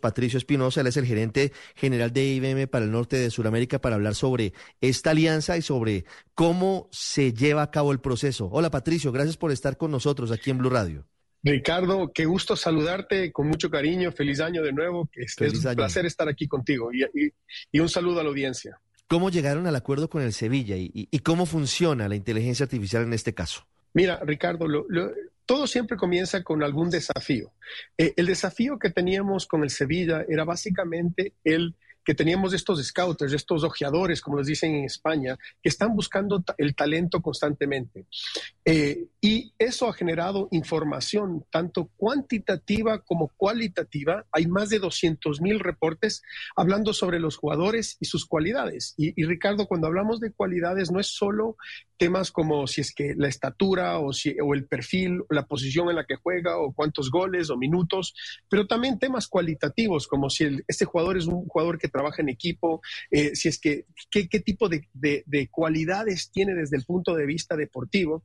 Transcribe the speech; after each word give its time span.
Patricio 0.00 0.36
Espinosa, 0.36 0.82
él 0.82 0.86
es 0.86 0.98
el 0.98 1.06
gerente 1.06 1.50
general 1.74 2.12
de 2.12 2.26
IBM 2.26 2.68
para 2.68 2.84
el 2.84 2.90
norte 2.90 3.16
de 3.16 3.30
Sudamérica 3.30 3.80
para 3.80 3.94
hablar 3.94 4.14
sobre 4.14 4.52
esta 4.82 5.10
alianza 5.10 5.56
y 5.56 5.62
sobre 5.62 6.04
cómo 6.34 6.88
se 6.92 7.32
lleva 7.32 7.62
a 7.62 7.70
cabo 7.70 7.92
el 7.92 8.00
proceso. 8.00 8.50
Hola 8.52 8.70
Patricio, 8.70 9.12
gracias 9.12 9.38
por 9.38 9.50
estar 9.50 9.78
con 9.78 9.90
nosotros 9.90 10.30
aquí 10.30 10.50
en 10.50 10.58
Blue 10.58 10.68
Radio. 10.68 11.06
Ricardo, 11.42 12.12
qué 12.14 12.26
gusto 12.26 12.54
saludarte 12.54 13.32
con 13.32 13.48
mucho 13.48 13.70
cariño. 13.70 14.12
Feliz 14.12 14.40
año 14.40 14.62
de 14.62 14.72
nuevo. 14.72 15.08
Es, 15.14 15.36
un 15.40 15.74
placer 15.74 16.04
estar 16.04 16.28
aquí 16.28 16.46
contigo 16.46 16.90
y, 16.92 17.80
un 17.80 17.88
saludo 17.88 18.20
a 18.20 18.22
la 18.22 18.28
audiencia. 18.28 18.78
¿Cómo 19.08 19.30
llegaron 19.30 19.66
al 19.66 19.74
acuerdo 19.74 20.08
con 20.08 20.22
el 20.22 20.34
Sevilla 20.34 20.76
y, 20.76 21.18
cómo 21.20 21.46
funciona 21.46 22.08
la 22.08 22.14
inteligencia 22.14 22.64
artificial 22.64 23.04
en 23.04 23.14
este 23.14 23.32
caso? 23.32 23.66
Mira, 23.94 24.20
Ricardo, 24.22 24.68
lo, 24.68 24.86
todo 25.46 25.66
siempre 25.66 25.96
comienza 25.96 26.42
con 26.42 26.62
algún 26.62 26.90
desafío. 26.90 27.52
Eh, 27.98 28.14
el 28.16 28.26
desafío 28.26 28.78
que 28.78 28.90
teníamos 28.90 29.46
con 29.46 29.62
el 29.62 29.70
Sevilla 29.70 30.24
era 30.28 30.44
básicamente 30.44 31.34
el 31.44 31.74
que 32.04 32.14
teníamos 32.14 32.52
estos 32.52 32.84
scouters, 32.84 33.32
estos 33.32 33.64
ojeadores, 33.64 34.20
como 34.20 34.38
les 34.38 34.46
dicen 34.46 34.74
en 34.74 34.84
España, 34.84 35.38
que 35.62 35.68
están 35.68 35.94
buscando 35.94 36.42
el 36.58 36.74
talento 36.74 37.20
constantemente. 37.20 38.06
Eh, 38.64 39.06
y 39.20 39.52
eso 39.58 39.88
ha 39.88 39.92
generado 39.92 40.48
información, 40.50 41.44
tanto 41.50 41.90
cuantitativa 41.96 42.98
como 43.00 43.30
cualitativa. 43.36 44.26
Hay 44.32 44.46
más 44.46 44.68
de 44.68 44.78
200 44.78 45.40
mil 45.40 45.60
reportes 45.60 46.22
hablando 46.56 46.92
sobre 46.92 47.20
los 47.20 47.36
jugadores 47.36 47.96
y 48.00 48.06
sus 48.06 48.26
cualidades. 48.26 48.94
Y, 48.96 49.24
Ricardo, 49.24 49.66
cuando 49.66 49.86
hablamos 49.86 50.20
de 50.20 50.32
cualidades, 50.32 50.90
no 50.90 50.98
es 50.98 51.06
solo 51.06 51.56
temas 51.96 52.32
como 52.32 52.66
si 52.66 52.80
es 52.80 52.92
que 52.92 53.14
la 53.16 53.28
estatura 53.28 53.98
o, 54.00 54.12
si, 54.12 54.34
o 54.42 54.54
el 54.54 54.66
perfil, 54.66 55.20
o 55.20 55.26
la 55.34 55.46
posición 55.46 55.88
en 55.88 55.96
la 55.96 56.04
que 56.04 56.16
juega 56.16 56.58
o 56.58 56.72
cuántos 56.72 57.10
goles 57.10 57.48
o 57.50 57.56
minutos, 57.56 58.14
pero 58.48 58.66
también 58.66 58.98
temas 58.98 59.28
cualitativos 59.28 60.08
como 60.08 60.28
si 60.28 60.62
este 60.66 60.84
jugador 60.84 61.16
es 61.16 61.26
un 61.26 61.46
jugador 61.46 61.78
que 61.78 61.88
trabaja 61.92 62.22
en 62.22 62.28
equipo, 62.28 62.80
eh, 63.10 63.34
si 63.34 63.48
es 63.48 63.58
que 63.58 63.86
qué, 64.10 64.26
tipo 64.40 64.68
de, 64.68 65.48
cualidades 65.50 66.30
tiene 66.32 66.54
desde 66.54 66.76
el 66.76 66.84
punto 66.84 67.14
de 67.14 67.26
vista 67.26 67.56
deportivo. 67.56 68.22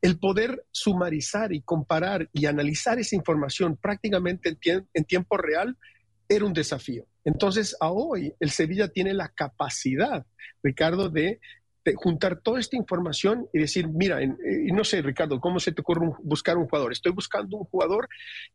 El 0.00 0.18
poder 0.18 0.64
sumarizar 0.72 1.52
y 1.52 1.60
comparar 1.60 2.28
y 2.32 2.46
analizar 2.46 2.98
esa 2.98 3.14
información 3.14 3.76
prácticamente 3.76 4.56
en 4.94 5.04
tiempo 5.04 5.36
real 5.36 5.76
era 6.28 6.44
un 6.44 6.52
desafío. 6.52 7.06
Entonces, 7.24 7.76
a 7.80 7.90
hoy 7.90 8.34
el 8.40 8.50
Sevilla 8.50 8.88
tiene 8.88 9.14
la 9.14 9.28
capacidad, 9.28 10.26
Ricardo, 10.62 11.08
de 11.08 11.40
juntar 11.96 12.40
toda 12.40 12.60
esta 12.60 12.76
información 12.76 13.48
y 13.52 13.58
decir, 13.58 13.88
mira, 13.88 14.22
eh, 14.22 14.34
y 14.66 14.72
no 14.72 14.84
sé, 14.84 15.02
Ricardo, 15.02 15.40
¿cómo 15.40 15.58
se 15.58 15.72
te 15.72 15.80
ocurre 15.80 16.08
buscar 16.22 16.56
un 16.56 16.66
jugador? 16.66 16.92
Estoy 16.92 17.12
buscando 17.12 17.56
un 17.56 17.64
jugador 17.64 18.08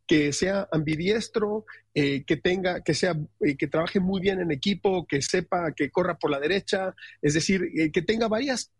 que 0.06 0.32
sea 0.32 0.66
ambidiestro, 0.72 1.66
eh, 1.94 2.24
que 2.24 2.36
tenga, 2.36 2.82
que 2.82 2.94
sea, 2.94 3.16
eh, 3.40 3.56
que 3.56 3.66
trabaje 3.66 4.00
muy 4.00 4.20
bien 4.20 4.40
en 4.40 4.50
equipo, 4.50 5.06
que 5.06 5.20
sepa 5.20 5.72
que 5.72 5.90
corra 5.90 6.18
por 6.18 6.30
la 6.30 6.40
derecha, 6.40 6.94
es 7.20 7.34
decir, 7.34 7.90
que 7.92 8.02
tenga 8.02 8.28
varias 8.28 8.72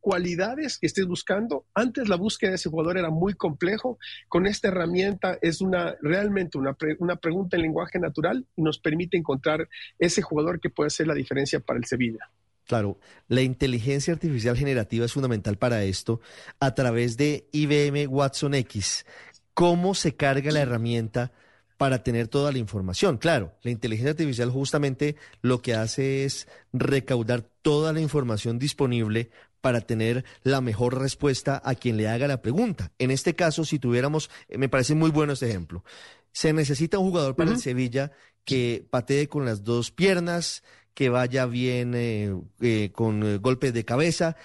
cualidades 0.00 0.78
que 0.78 0.86
estés 0.86 1.06
buscando. 1.06 1.64
Antes 1.72 2.10
la 2.10 2.16
búsqueda 2.16 2.50
de 2.50 2.56
ese 2.56 2.68
jugador 2.68 2.98
era 2.98 3.08
muy 3.08 3.32
complejo. 3.32 3.98
Con 4.28 4.46
esta 4.46 4.68
herramienta 4.68 5.38
es 5.40 5.62
una 5.62 5.96
realmente 6.02 6.58
una, 6.58 6.76
una 6.98 7.16
pregunta 7.16 7.56
en 7.56 7.62
lenguaje 7.62 7.98
natural 7.98 8.44
y 8.56 8.62
nos 8.62 8.78
permite 8.78 9.16
encontrar 9.16 9.66
ese 9.98 10.20
jugador 10.20 10.60
que 10.60 10.68
puede 10.68 10.88
hacer 10.88 11.06
la 11.06 11.14
diferencia 11.14 11.60
para 11.60 11.78
el 11.78 11.86
Sevilla. 11.86 12.28
Claro, 12.66 12.98
la 13.28 13.42
inteligencia 13.42 14.14
artificial 14.14 14.56
generativa 14.56 15.04
es 15.04 15.12
fundamental 15.12 15.58
para 15.58 15.84
esto 15.84 16.20
a 16.60 16.74
través 16.74 17.16
de 17.16 17.48
IBM 17.52 18.06
Watson 18.08 18.54
X. 18.54 19.04
¿Cómo 19.52 19.94
se 19.94 20.16
carga 20.16 20.50
la 20.50 20.60
herramienta 20.60 21.32
para 21.76 22.02
tener 22.02 22.28
toda 22.28 22.52
la 22.52 22.58
información? 22.58 23.18
Claro, 23.18 23.54
la 23.62 23.70
inteligencia 23.70 24.12
artificial 24.12 24.50
justamente 24.50 25.16
lo 25.42 25.60
que 25.60 25.74
hace 25.74 26.24
es 26.24 26.48
recaudar 26.72 27.42
toda 27.60 27.92
la 27.92 28.00
información 28.00 28.58
disponible 28.58 29.30
para 29.60 29.80
tener 29.80 30.24
la 30.42 30.60
mejor 30.60 30.98
respuesta 30.98 31.60
a 31.64 31.74
quien 31.74 31.96
le 31.96 32.08
haga 32.08 32.28
la 32.28 32.42
pregunta. 32.42 32.92
En 32.98 33.10
este 33.10 33.34
caso, 33.34 33.64
si 33.64 33.78
tuviéramos, 33.78 34.30
eh, 34.48 34.58
me 34.58 34.68
parece 34.68 34.94
muy 34.94 35.10
bueno 35.10 35.32
este 35.32 35.48
ejemplo, 35.48 35.84
se 36.32 36.52
necesita 36.52 36.98
un 36.98 37.10
jugador 37.10 37.36
para 37.36 37.52
el 37.52 37.58
Sevilla 37.58 38.12
que 38.44 38.86
patee 38.90 39.28
con 39.28 39.44
las 39.44 39.64
dos 39.64 39.90
piernas, 39.90 40.62
que 40.94 41.08
vaya 41.08 41.46
bien 41.46 41.94
eh, 41.94 42.34
eh, 42.60 42.90
con 42.92 43.22
eh, 43.24 43.36
golpes 43.38 43.74
de 43.74 43.84
cabeza. 43.84 44.36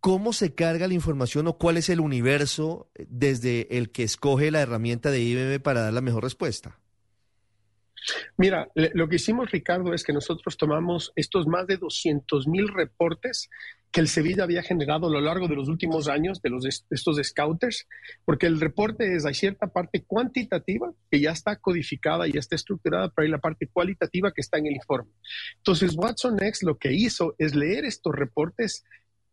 ¿Cómo 0.00 0.32
se 0.32 0.54
carga 0.54 0.88
la 0.88 0.94
información 0.94 1.46
o 1.46 1.58
cuál 1.58 1.76
es 1.76 1.90
el 1.90 2.00
universo 2.00 2.90
desde 3.08 3.76
el 3.76 3.90
que 3.90 4.02
escoge 4.02 4.50
la 4.50 4.62
herramienta 4.62 5.10
de 5.10 5.20
IBM 5.20 5.60
para 5.60 5.82
dar 5.82 5.92
la 5.92 6.00
mejor 6.00 6.24
respuesta? 6.24 6.80
Mira, 8.36 8.68
lo 8.74 9.08
que 9.08 9.16
hicimos, 9.16 9.50
Ricardo, 9.50 9.92
es 9.94 10.04
que 10.04 10.12
nosotros 10.12 10.56
tomamos 10.56 11.12
estos 11.16 11.46
más 11.46 11.66
de 11.66 11.76
200 11.76 12.46
mil 12.48 12.68
reportes 12.68 13.48
que 13.92 14.00
el 14.00 14.08
Sevilla 14.08 14.44
había 14.44 14.62
generado 14.62 15.08
a 15.08 15.10
lo 15.10 15.20
largo 15.20 15.48
de 15.48 15.56
los 15.56 15.68
últimos 15.68 16.08
años 16.08 16.40
de 16.42 16.50
estos 16.90 17.20
scouters, 17.22 17.88
porque 18.24 18.46
el 18.46 18.60
reporte 18.60 19.16
es, 19.16 19.26
hay 19.26 19.34
cierta 19.34 19.66
parte 19.66 20.04
cuantitativa 20.04 20.92
que 21.10 21.20
ya 21.20 21.32
está 21.32 21.56
codificada, 21.56 22.28
y 22.28 22.32
ya 22.32 22.40
está 22.40 22.54
estructurada, 22.54 23.10
pero 23.10 23.24
hay 23.24 23.32
la 23.32 23.38
parte 23.38 23.66
cualitativa 23.66 24.32
que 24.32 24.42
está 24.42 24.58
en 24.58 24.66
el 24.66 24.74
informe. 24.74 25.10
Entonces, 25.56 25.96
Watson 25.96 26.40
X 26.40 26.62
lo 26.62 26.78
que 26.78 26.92
hizo 26.92 27.34
es 27.38 27.54
leer 27.54 27.84
estos 27.84 28.14
reportes, 28.14 28.84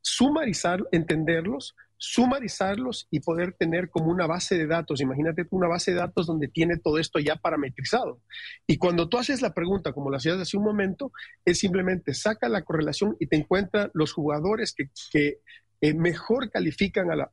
sumarizar, 0.08 0.88
entenderlos, 0.94 1.76
sumarizarlos 1.98 3.08
y 3.12 3.20
poder 3.20 3.54
tener 3.54 3.90
como 3.90 4.10
una 4.10 4.26
base 4.26 4.58
de 4.58 4.66
datos. 4.66 5.02
Imagínate 5.02 5.46
una 5.52 5.68
base 5.68 5.92
de 5.92 5.98
datos 5.98 6.28
donde 6.28 6.48
tiene 6.48 6.78
todo 6.78 6.98
esto 6.98 7.20
ya 7.20 7.36
parametrizado. 7.36 8.22
Y 8.66 8.78
cuando 8.78 9.10
tú 9.10 9.18
haces 9.18 9.42
la 9.42 9.54
pregunta, 9.54 9.92
como 9.92 10.10
lo 10.10 10.16
hacías 10.16 10.38
hace 10.38 10.56
un 10.56 10.64
momento, 10.64 11.12
es 11.44 11.60
simplemente 11.60 12.14
saca 12.14 12.48
la 12.48 12.64
correlación 12.64 13.18
y 13.20 13.28
te 13.28 13.36
encuentra 13.36 13.92
los 13.94 14.14
jugadores 14.14 14.74
que, 14.74 14.90
que 15.12 15.40
eh, 15.82 15.94
mejor 15.94 16.50
califican 16.50 17.12
a 17.12 17.16
la, 17.16 17.30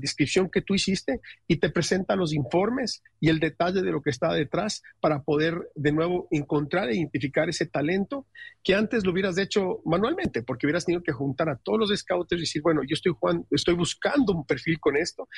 descripción 0.00 0.48
que 0.48 0.62
tú 0.62 0.74
hiciste 0.74 1.20
y 1.48 1.56
te 1.56 1.70
presentan 1.70 2.18
los 2.18 2.32
informes 2.32 3.02
y 3.18 3.28
el 3.28 3.40
detalle 3.40 3.82
de 3.82 3.90
lo 3.90 4.00
que 4.00 4.10
está 4.10 4.32
detrás 4.32 4.82
para 5.00 5.22
poder 5.22 5.70
de 5.74 5.92
nuevo 5.92 6.28
encontrar 6.30 6.88
e 6.88 6.96
identificar 6.96 7.48
ese 7.48 7.66
talento 7.66 8.26
que 8.62 8.74
antes 8.74 9.04
lo 9.04 9.12
hubieras 9.12 9.38
hecho 9.38 9.80
manualmente, 9.84 10.42
porque 10.42 10.66
hubieras 10.66 10.84
tenido 10.84 11.02
que 11.02 11.12
juntar 11.12 11.48
a 11.48 11.56
todos 11.56 11.80
los 11.80 11.98
scouts 11.98 12.32
y 12.32 12.40
decir, 12.40 12.62
bueno, 12.62 12.82
yo 12.86 12.94
estoy, 12.94 13.74
buscando 13.74 14.34
un 14.34 14.46
perfil 14.46 14.78
con 14.78 14.96
esto, 14.96 15.28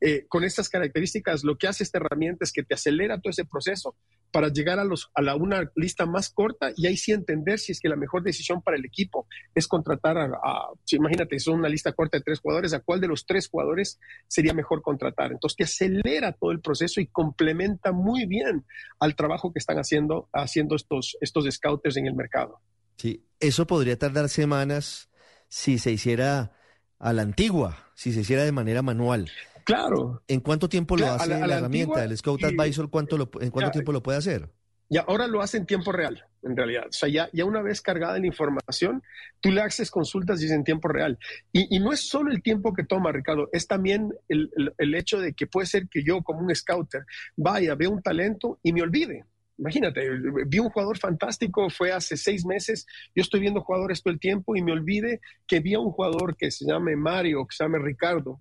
eh, 0.00 0.24
con 0.28 0.44
estas 0.44 0.68
características, 0.68 1.44
lo 1.44 1.58
que 1.58 1.66
hace 1.66 1.84
esta 1.84 1.98
herramienta 1.98 2.44
es 2.44 2.52
que 2.52 2.62
te 2.62 2.74
acelera 2.74 3.20
todo 3.20 3.30
ese 3.30 3.44
proceso 3.44 3.96
para 4.30 4.48
llegar 4.48 4.78
a, 4.78 4.84
los, 4.84 5.10
a 5.14 5.22
la, 5.22 5.36
una 5.36 5.70
lista 5.74 6.06
más 6.06 6.30
corta 6.30 6.70
y 6.76 6.86
ahí 6.86 6.96
sí 6.96 7.12
entender 7.12 7.58
si 7.58 7.72
es 7.72 7.80
que 7.80 7.88
la 7.88 7.96
mejor 7.96 8.22
decisión 8.22 8.62
para 8.62 8.76
el 8.76 8.84
equipo 8.84 9.26
es 9.54 9.66
contratar 9.66 10.18
a, 10.18 10.24
a 10.24 10.68
imagínate, 10.90 11.36
es 11.36 11.46
una 11.46 11.68
lista 11.68 11.92
corta 11.92 12.18
de 12.18 12.24
tres 12.24 12.40
jugadores, 12.40 12.72
¿a 12.74 12.80
cuál 12.80 13.00
de 13.00 13.08
los 13.08 13.26
tres 13.26 13.48
jugadores 13.48 13.98
sería 14.26 14.52
mejor 14.52 14.82
contratar? 14.82 15.32
Entonces, 15.32 15.56
que 15.56 15.64
acelera 15.64 16.32
todo 16.32 16.50
el 16.50 16.60
proceso 16.60 17.00
y 17.00 17.06
complementa 17.06 17.92
muy 17.92 18.26
bien 18.26 18.64
al 18.98 19.16
trabajo 19.16 19.52
que 19.52 19.58
están 19.58 19.78
haciendo, 19.78 20.28
haciendo 20.32 20.76
estos, 20.76 21.16
estos 21.20 21.46
scouters 21.50 21.96
en 21.96 22.06
el 22.06 22.14
mercado. 22.14 22.60
Sí, 22.96 23.24
eso 23.40 23.66
podría 23.66 23.98
tardar 23.98 24.28
semanas 24.28 25.08
si 25.48 25.78
se 25.78 25.92
hiciera 25.92 26.52
a 26.98 27.12
la 27.12 27.22
antigua, 27.22 27.90
si 27.94 28.12
se 28.12 28.20
hiciera 28.20 28.44
de 28.44 28.52
manera 28.52 28.82
manual. 28.82 29.30
Claro. 29.68 30.22
¿En 30.26 30.40
cuánto 30.40 30.66
tiempo 30.66 30.96
lo 30.96 31.06
hace 31.08 31.28
la, 31.28 31.58
herramienta? 31.58 32.02
¿El 32.02 32.16
Scout 32.16 32.42
Advisor 32.42 32.88
cuánto 32.88 33.16
¿en 33.38 33.50
cuánto 33.50 33.70
tiempo 33.70 33.92
lo 33.92 34.02
puede 34.02 34.16
hacer? 34.16 34.48
Y 34.88 34.96
ahora 34.96 35.26
lo 35.26 35.42
hace 35.42 35.58
en 35.58 35.66
tiempo 35.66 35.92
real, 35.92 36.24
en 36.42 36.56
realidad. 36.56 36.86
O 36.88 36.92
sea, 36.92 37.10
ya, 37.10 37.28
ya 37.34 37.44
una 37.44 37.60
vez 37.60 37.82
cargada 37.82 38.18
la 38.18 38.26
información, 38.26 39.02
tú 39.40 39.52
le 39.52 39.60
haces 39.60 39.90
consultas 39.90 40.40
y 40.40 40.46
es 40.46 40.52
en 40.52 40.64
tiempo 40.64 40.88
real. 40.88 41.18
Y, 41.52 41.76
y, 41.76 41.80
no 41.80 41.92
es 41.92 42.08
solo 42.08 42.30
el 42.30 42.40
tiempo 42.42 42.72
que 42.72 42.84
toma, 42.84 43.12
Ricardo, 43.12 43.50
es 43.52 43.66
también 43.66 44.14
el, 44.30 44.50
el, 44.56 44.72
el 44.78 44.94
hecho 44.94 45.20
de 45.20 45.34
que 45.34 45.46
puede 45.46 45.66
ser 45.66 45.86
que 45.90 46.02
yo, 46.02 46.22
como 46.22 46.40
un 46.40 46.54
scouter, 46.54 47.04
vaya, 47.36 47.74
vea 47.74 47.90
un 47.90 48.00
talento 48.00 48.58
y 48.62 48.72
me 48.72 48.80
olvide 48.80 49.26
imagínate, 49.58 50.08
vi 50.46 50.58
un 50.58 50.70
jugador 50.70 50.98
fantástico, 50.98 51.68
fue 51.68 51.92
hace 51.92 52.16
seis 52.16 52.46
meses, 52.46 52.86
yo 53.14 53.22
estoy 53.22 53.40
viendo 53.40 53.60
jugadores 53.60 54.02
todo 54.02 54.12
el 54.12 54.20
tiempo 54.20 54.56
y 54.56 54.62
me 54.62 54.72
olvide 54.72 55.20
que 55.46 55.60
vi 55.60 55.74
a 55.74 55.80
un 55.80 55.90
jugador 55.90 56.36
que 56.36 56.50
se 56.50 56.64
llame 56.64 56.96
Mario, 56.96 57.46
que 57.46 57.56
se 57.56 57.64
llame 57.64 57.78
Ricardo, 57.78 58.40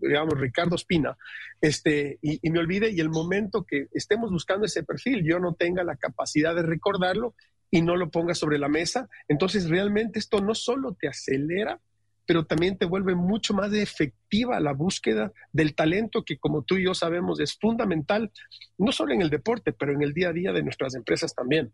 digamos 0.00 0.38
Ricardo 0.38 0.76
Espina, 0.76 1.16
este, 1.60 2.18
y, 2.22 2.38
y, 2.46 2.50
me 2.50 2.60
olvide 2.60 2.90
y 2.90 3.00
el 3.00 3.10
momento 3.10 3.64
que 3.64 3.88
estemos 3.92 4.30
buscando 4.30 4.66
ese 4.66 4.84
perfil, 4.84 5.24
yo 5.24 5.38
no 5.38 5.54
tenga 5.54 5.82
la 5.84 5.96
capacidad 5.96 6.54
de 6.54 6.62
recordarlo 6.62 7.34
y 7.70 7.82
no 7.82 7.96
lo 7.96 8.10
ponga 8.10 8.34
sobre 8.34 8.58
la 8.58 8.68
mesa, 8.68 9.08
entonces 9.28 9.68
realmente 9.68 10.18
esto 10.18 10.40
no 10.40 10.54
solo 10.54 10.94
te 10.94 11.08
acelera, 11.08 11.80
pero 12.26 12.44
también 12.44 12.78
te 12.78 12.86
vuelve 12.86 13.14
mucho 13.14 13.54
más 13.54 13.72
efectiva 13.72 14.60
la 14.60 14.72
búsqueda 14.72 15.32
del 15.52 15.74
talento 15.74 16.24
que, 16.24 16.38
como 16.38 16.62
tú 16.62 16.76
y 16.76 16.84
yo 16.84 16.94
sabemos, 16.94 17.40
es 17.40 17.56
fundamental, 17.58 18.30
no 18.78 18.92
solo 18.92 19.12
en 19.12 19.22
el 19.22 19.30
deporte, 19.30 19.72
pero 19.72 19.92
en 19.92 20.02
el 20.02 20.12
día 20.12 20.28
a 20.28 20.32
día 20.32 20.52
de 20.52 20.62
nuestras 20.62 20.94
empresas 20.94 21.34
también. 21.34 21.72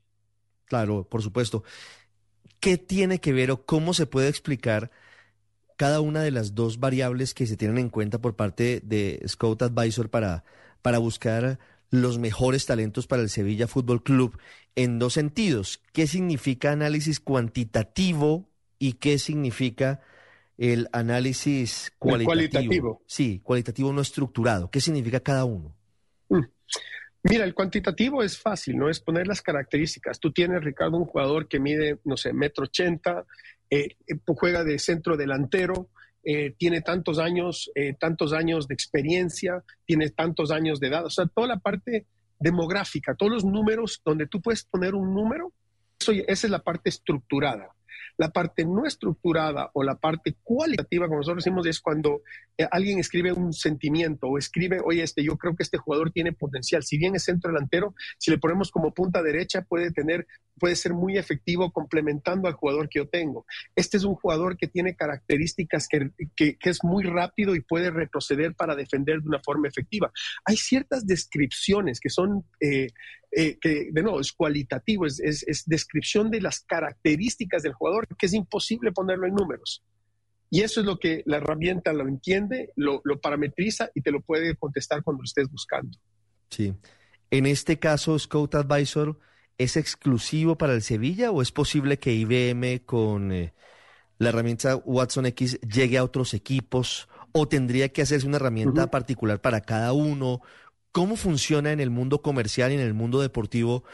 Claro, 0.65 1.05
por 1.09 1.23
supuesto. 1.23 1.65
¿Qué 2.61 2.77
tiene 2.77 3.21
que 3.21 3.33
ver 3.33 3.51
o 3.51 3.65
cómo 3.65 3.95
se 3.95 4.07
puede 4.07 4.29
explicar 4.29 4.91
cada 5.77 6.01
una 6.01 6.23
de 6.23 6.33
las 6.33 6.55
dos 6.55 6.81
variables 6.81 7.35
que 7.35 7.47
se 7.47 7.57
tienen 7.57 7.79
en 7.79 7.89
cuenta 7.89 8.21
por 8.21 8.35
parte 8.35 8.81
de 8.83 9.23
Scout 9.29 9.63
Advisor 9.63 10.11
para, 10.11 10.45
para 10.83 10.99
buscar 10.99 11.59
los 11.91 12.19
mejores 12.19 12.67
talentos 12.67 13.07
para 13.07 13.23
el 13.23 13.31
Sevilla 13.31 13.69
Fútbol 13.69 14.03
Club 14.03 14.39
en 14.75 14.99
dos 14.99 15.15
sentidos. 15.15 15.81
¿Qué 15.93 16.07
significa 16.07 16.73
análisis 16.73 17.21
cuantitativo 17.21 18.51
y 18.79 18.95
qué 18.95 19.19
significa 19.19 20.01
el 20.59 20.89
análisis 20.93 21.93
cualitativo? 21.99 23.03
Sí, 23.07 23.41
cualitativo 23.43 23.93
no 23.93 24.03
estructurado. 24.03 24.71
¿Qué 24.71 24.81
significa 24.81 25.21
cada 25.21 25.45
uno? 25.45 25.75
Mm. 26.29 26.45
Mira, 27.23 27.45
el 27.45 27.55
cuantitativo 27.55 28.23
es 28.23 28.39
fácil, 28.39 28.77
¿no? 28.77 28.89
Es 28.89 29.01
poner 29.01 29.27
las 29.27 29.41
características. 29.41 30.21
Tú 30.21 30.33
tienes, 30.33 30.63
Ricardo, 30.63 30.97
un 30.97 31.05
jugador 31.05 31.49
que 31.49 31.61
mide, 31.61 31.99
no 32.05 32.17
sé, 32.17 32.33
metro 32.33 32.65
ochenta, 32.65 33.25
eh, 33.71 33.97
eh, 34.07 34.19
juega 34.27 34.65
de 34.65 34.79
centro 34.79 35.17
delantero, 35.17 35.89
eh, 36.25 36.55
tiene 36.59 36.81
tantos 36.81 37.19
años, 37.19 37.71
tantos 37.99 38.33
años 38.33 38.67
de 38.67 38.75
experiencia, 38.75 39.65
tiene 39.85 40.11
tantos 40.11 40.51
años 40.51 40.81
de 40.81 40.89
edad. 40.89 41.07
O 41.07 41.11
sea, 41.11 41.27
toda 41.27 41.47
la 41.47 41.59
parte 41.59 42.07
demográfica, 42.39 43.15
todos 43.15 43.33
los 43.33 43.45
números 43.45 44.01
donde 44.05 44.27
tú 44.27 44.41
puedes 44.41 44.65
poner 44.65 44.95
un 44.95 45.15
número, 45.15 45.53
eso, 46.01 46.13
esa 46.13 46.47
es 46.47 46.51
la 46.51 46.63
parte 46.63 46.89
estructurada. 46.89 47.75
La 48.17 48.31
parte 48.31 48.65
no 48.65 48.87
estructurada 48.87 49.71
o 49.75 49.83
la 49.83 49.97
parte 49.97 50.37
cualitativa, 50.43 51.07
como 51.07 51.19
nosotros 51.19 51.45
decimos, 51.45 51.67
es 51.67 51.81
cuando 51.81 52.23
eh, 52.57 52.67
alguien 52.71 52.99
escribe 52.99 53.33
un 53.33 53.53
sentimiento 53.53 54.27
o 54.27 54.39
escribe, 54.39 54.81
oye, 54.85 55.03
este, 55.03 55.23
yo 55.23 55.37
creo 55.37 55.55
que 55.55 55.63
este 55.63 55.79
jugador 55.79 56.11
tiene 56.11 56.33
potencial. 56.33 56.83
Si 56.83 56.99
bien 56.99 57.15
es 57.15 57.25
centro 57.25 57.53
delantero, 57.53 57.95
si 58.19 58.31
le 58.31 58.39
ponemos 58.39 58.71
como 58.71 58.93
punta 58.93 59.23
derecha, 59.23 59.63
puede 59.63 59.91
tener, 59.91 60.27
puede 60.59 60.77
ser 60.77 60.93
muy 60.95 61.17
efectivo 61.19 61.71
complementando 61.73 62.49
al 62.49 62.55
jugador 62.55 62.89
que 62.89 62.99
yo 63.01 63.09
tengo. 63.09 63.47
Este 63.77 63.97
es 63.97 64.05
un 64.05 64.15
jugador 64.15 64.57
que 64.57 64.67
tiene 64.67 64.97
características 64.97 65.89
que, 65.89 66.11
que, 66.35 66.57
es 66.61 66.85
muy 66.85 67.05
rápido 67.05 67.55
y 67.55 67.61
puede 67.61 67.91
retroceder 67.91 68.55
para 68.55 68.75
defender 68.75 69.21
de 69.21 69.29
una 69.29 69.41
forma 69.41 69.69
efectiva. 69.69 70.11
Hay 70.45 70.57
ciertas 70.57 71.07
descripciones 71.07 72.01
que 72.01 72.11
son 72.11 72.45
eh, 72.61 72.89
eh, 73.31 73.59
que 73.61 73.91
de 73.93 74.03
nuevo 74.03 74.21
es 74.21 74.33
cualitativo, 74.33 75.05
es, 75.05 75.65
descripción 75.67 76.31
de 76.31 76.41
las 76.41 76.61
características 76.61 77.63
del 77.63 77.75
jugador, 77.75 78.09
que 78.17 78.27
es 78.27 78.33
imposible 78.33 78.91
ponerlo 78.93 79.27
en 79.27 79.35
números. 79.35 79.85
Y 80.51 80.63
eso 80.63 80.81
es 80.81 80.87
lo 80.87 80.99
que 80.99 81.23
la 81.27 81.37
herramienta 81.37 81.93
lo 81.93 82.09
entiende, 82.09 82.73
lo, 82.75 83.03
parametriza 83.21 83.91
y 83.95 84.01
te 84.01 84.11
lo 84.11 84.23
puede 84.23 84.57
contestar 84.57 85.03
cuando 85.03 85.23
lo 85.23 85.27
estés 85.27 85.51
buscando. 85.51 85.99
Sí. 86.49 86.75
En 87.31 87.45
este 87.45 87.79
caso, 87.79 88.19
Scout 88.19 88.55
Advisor, 88.55 89.19
¿es 89.59 89.77
exclusivo 89.77 90.57
para 90.57 90.73
el 90.73 90.81
Sevilla 90.81 91.31
o 91.31 91.43
es 91.43 91.53
posible 91.53 91.99
que 91.99 92.15
IBM 92.15 92.81
con 92.87 93.31
eh, 93.33 93.53
la 94.17 94.31
herramienta 94.31 94.77
Watson 94.77 95.27
X 95.27 95.61
llegue 95.61 95.99
a 95.99 96.05
otros 96.05 96.33
equipos 96.33 97.09
o 97.33 97.47
tendría 97.47 97.91
que 97.91 98.01
hacerse 98.01 98.27
una 98.27 98.37
herramienta 98.37 98.91
particular 98.91 99.43
para 99.43 99.61
cada 99.61 99.93
uno? 99.93 100.41
¿Cómo 100.93 101.17
funciona 101.17 101.73
en 101.73 101.81
el 101.81 101.91
mundo 101.91 102.23
comercial 102.23 102.73
y 102.73 102.75
en 102.75 102.81
el 102.81 102.95
mundo 102.95 103.21
deportivo 103.21 103.85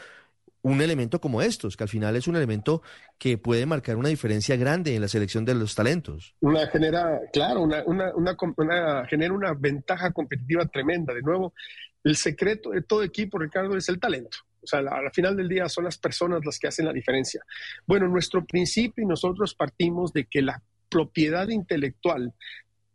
un 0.61 0.81
elemento 0.81 1.21
como 1.21 1.43
estos, 1.43 1.77
que 1.77 1.83
al 1.83 1.89
final 1.89 2.15
es 2.15 2.27
un 2.27 2.35
elemento 2.35 2.81
que 3.19 3.37
puede 3.37 3.67
marcar 3.67 3.97
una 3.97 4.09
diferencia 4.09 4.55
grande 4.55 4.95
en 4.95 5.01
la 5.01 5.07
selección 5.07 5.45
de 5.45 5.53
los 5.53 5.75
talentos? 5.75 6.33
Una 6.39 6.65
genera, 6.67 7.19
claro, 7.31 7.61
una, 7.61 9.05
genera 9.07 9.33
una 9.33 9.53
ventaja 9.53 10.11
competitiva 10.11 10.65
tremenda. 10.65 11.13
De 11.13 11.21
nuevo, 11.21 11.53
el 12.03 12.15
secreto 12.15 12.71
de 12.71 12.81
todo 12.81 13.03
equipo, 13.03 13.37
Ricardo, 13.37 13.77
es 13.77 13.89
el 13.89 13.99
talento. 13.99 14.39
O 14.63 14.65
sea, 14.65 14.79
al 14.79 15.11
final 15.13 15.35
del 15.35 15.47
día 15.47 15.69
son 15.69 15.83
las 15.83 15.99
personas 15.99 16.43
las 16.43 16.57
que 16.57 16.67
hacen 16.67 16.87
la 16.87 16.93
diferencia. 16.93 17.43
Bueno, 17.85 18.07
nuestro 18.07 18.43
principio 18.43 19.03
y 19.03 19.07
nosotros 19.07 19.53
partimos 19.53 20.13
de 20.13 20.25
que 20.25 20.41
la 20.41 20.63
propiedad 20.89 21.47
intelectual 21.49 22.33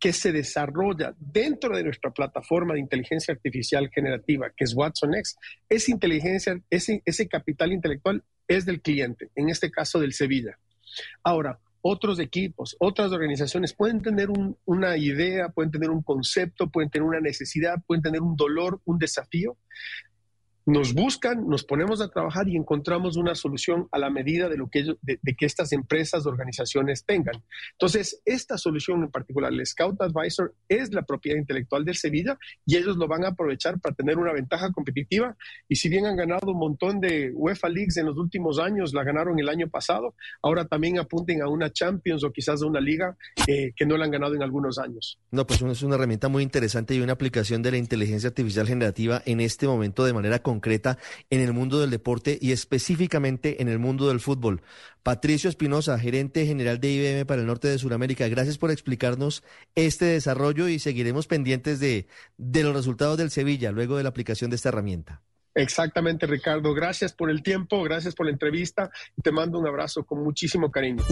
que 0.00 0.12
se 0.14 0.32
desarrolla 0.32 1.14
dentro 1.18 1.76
de 1.76 1.84
nuestra 1.84 2.10
plataforma 2.10 2.74
de 2.74 2.80
inteligencia 2.80 3.34
artificial 3.34 3.90
generativa, 3.90 4.50
que 4.56 4.64
es 4.64 4.74
Watson 4.74 5.14
X, 5.14 5.36
esa 5.68 6.58
ese 6.70 7.28
capital 7.28 7.72
intelectual 7.72 8.24
es 8.48 8.64
del 8.64 8.80
cliente, 8.80 9.30
en 9.36 9.50
este 9.50 9.70
caso 9.70 10.00
del 10.00 10.14
Sevilla. 10.14 10.58
Ahora, 11.22 11.60
otros 11.82 12.18
equipos, 12.18 12.76
otras 12.78 13.12
organizaciones 13.12 13.72
pueden 13.72 14.02
tener 14.02 14.28
una 14.64 14.96
idea, 14.96 15.48
pueden 15.48 15.70
tener 15.70 15.90
un 15.90 16.02
concepto, 16.02 16.68
pueden 16.68 16.90
tener 16.90 17.06
una 17.06 17.20
necesidad, 17.20 17.76
pueden 17.86 18.02
tener 18.02 18.20
un 18.20 18.36
dolor, 18.36 18.80
un 18.84 18.98
desafío, 18.98 19.56
nos 20.66 20.94
buscan, 20.94 21.48
nos 21.48 21.64
ponemos 21.64 22.00
a 22.00 22.08
trabajar 22.08 22.48
y 22.48 22.56
encontramos 22.56 23.16
una 23.16 23.34
solución 23.34 23.88
a 23.92 23.98
la 23.98 24.10
medida 24.10 24.48
de 24.48 24.56
lo 24.56 24.68
que 24.68 24.84
de, 25.02 25.18
que 25.36 25.46
estas 25.46 25.72
empresas, 25.72 26.26
organizaciones 26.26 27.04
tengan. 27.04 27.42
Entonces, 27.72 28.20
esta 28.24 28.58
solución 28.58 29.02
en 29.02 29.10
particular, 29.10 29.52
el 29.52 29.64
Scout 29.66 30.00
Advisor, 30.00 30.54
es 30.68 30.92
la 30.92 31.02
propiedad 31.02 31.38
intelectual 31.38 31.84
del 31.84 31.96
Sevilla 31.96 32.38
y 32.66 32.76
ellos 32.76 32.96
lo 32.96 33.08
van 33.08 33.24
a 33.24 33.28
aprovechar 33.28 33.80
para 33.80 33.94
tener 33.94 34.18
una 34.18 34.32
ventaja 34.32 34.70
competitiva. 34.72 35.36
Y 35.68 35.76
si 35.76 35.88
bien 35.88 36.06
han 36.06 36.16
ganado 36.16 36.52
un 36.52 36.58
montón 36.58 37.00
de 37.00 37.32
UEFA 37.34 37.68
Leagues 37.68 37.96
en 37.96 38.06
los 38.06 38.16
últimos 38.16 38.58
años, 38.58 38.92
la 38.92 39.04
ganaron 39.04 39.38
el 39.38 39.48
año 39.48 39.68
pasado, 39.68 40.14
ahora 40.42 40.66
también 40.66 40.98
apunten 40.98 41.42
a 41.42 41.48
una 41.48 41.70
Champions 41.72 42.24
o 42.24 42.32
quizás 42.32 42.62
a 42.62 42.66
una 42.66 42.80
liga 42.80 43.16
eh, 43.46 43.72
que 43.74 43.86
no 43.86 43.96
la 43.96 44.04
han 44.04 44.10
ganado 44.10 44.34
en 44.34 44.42
algunos 44.42 44.78
años. 44.78 45.18
No, 45.30 45.46
pues 45.46 45.62
es 45.62 45.82
una 45.82 45.94
herramienta 45.94 46.28
muy 46.28 46.42
interesante 46.42 46.94
y 46.94 47.00
una 47.00 47.12
aplicación 47.12 47.62
de 47.62 47.70
la 47.70 47.76
inteligencia 47.76 48.28
artificial 48.28 48.66
generativa 48.66 49.22
en 49.24 49.40
este 49.40 49.66
momento 49.66 50.04
de 50.04 50.12
manera 50.12 50.40
concreta 50.50 50.98
en 51.30 51.40
el 51.40 51.52
mundo 51.52 51.80
del 51.80 51.90
deporte 51.90 52.38
y 52.40 52.50
específicamente 52.50 53.62
en 53.62 53.68
el 53.68 53.78
mundo 53.78 54.08
del 54.08 54.18
fútbol. 54.18 54.62
Patricio 55.02 55.48
Espinosa, 55.48 55.98
gerente 55.98 56.44
general 56.44 56.80
de 56.80 56.90
IBM 56.90 57.26
para 57.26 57.40
el 57.40 57.46
norte 57.46 57.68
de 57.68 57.78
Sudamérica, 57.78 58.28
gracias 58.28 58.58
por 58.58 58.70
explicarnos 58.70 59.44
este 59.76 60.06
desarrollo 60.06 60.68
y 60.68 60.78
seguiremos 60.78 61.26
pendientes 61.26 61.78
de, 61.78 62.08
de 62.36 62.64
los 62.64 62.74
resultados 62.74 63.16
del 63.16 63.30
Sevilla 63.30 63.70
luego 63.70 63.96
de 63.96 64.02
la 64.02 64.08
aplicación 64.08 64.50
de 64.50 64.56
esta 64.56 64.70
herramienta. 64.70 65.22
Exactamente, 65.54 66.26
Ricardo. 66.26 66.74
Gracias 66.74 67.12
por 67.12 67.30
el 67.30 67.42
tiempo, 67.42 67.82
gracias 67.82 68.14
por 68.14 68.26
la 68.26 68.32
entrevista 68.32 68.90
te 69.22 69.32
mando 69.32 69.58
un 69.58 69.66
abrazo 69.66 70.04
con 70.04 70.22
muchísimo 70.22 70.70
cariño. 70.70 71.02